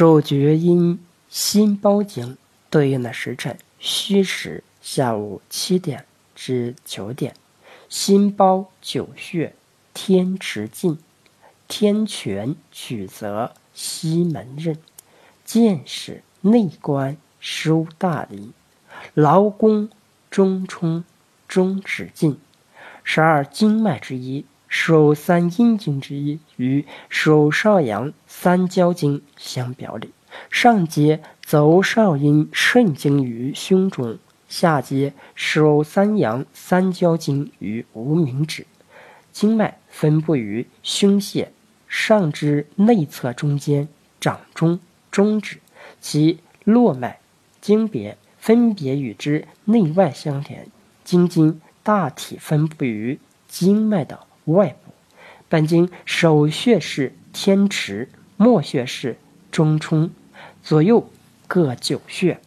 [0.00, 0.98] 手厥阴
[1.28, 2.38] 心包经
[2.70, 7.34] 对应的时辰：戌时下午七点至九点。
[7.90, 9.54] 心包九穴，
[9.92, 10.98] 天池进，
[11.68, 14.78] 天泉曲泽西门任，
[15.44, 18.54] 见使内关收大陵，
[19.12, 19.90] 劳宫
[20.30, 21.04] 中冲
[21.46, 22.40] 中指进。
[23.04, 30.10] 十二经脉之一，手三阴经之一，与手少阳三焦经相表里。
[30.48, 34.18] 上接走少阴肾经于胸中，
[34.48, 38.66] 下接手三阳三焦经于无名指。
[39.30, 41.52] 经脉分布于胸腺
[41.86, 43.86] 上肢内侧中间、
[44.18, 44.80] 掌中、
[45.10, 45.58] 中指，
[46.00, 47.18] 其络脉
[47.60, 50.66] 经别分别与之内外相连。
[51.04, 51.60] 经筋。
[51.82, 53.18] 大体分布于
[53.48, 54.92] 经脉的外部，
[55.48, 59.16] 本经首穴是天池，末穴是
[59.50, 60.10] 中冲，
[60.62, 61.10] 左右
[61.46, 62.38] 各九穴。